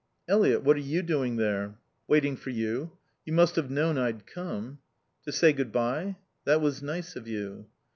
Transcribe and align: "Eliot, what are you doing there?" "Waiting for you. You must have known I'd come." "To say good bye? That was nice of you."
"Eliot, 0.27 0.63
what 0.63 0.77
are 0.77 0.79
you 0.79 1.03
doing 1.03 1.35
there?" 1.35 1.77
"Waiting 2.07 2.35
for 2.35 2.49
you. 2.49 2.97
You 3.23 3.33
must 3.33 3.55
have 3.55 3.69
known 3.69 3.99
I'd 3.99 4.25
come." 4.25 4.79
"To 5.25 5.31
say 5.31 5.53
good 5.53 5.71
bye? 5.71 6.15
That 6.43 6.59
was 6.59 6.81
nice 6.81 7.15
of 7.15 7.27
you." 7.27 7.67